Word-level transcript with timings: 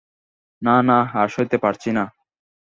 না, 0.61 0.75
না, 0.81 0.97
আর 1.13 1.27
সইতে 1.27 1.57
পারছি 1.57 1.89
নে। 1.91 2.03